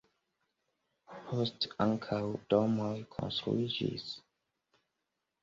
Poste 1.27 1.69
ankaŭ 1.85 2.21
domoj 2.55 2.89
konstruiĝis. 3.19 4.09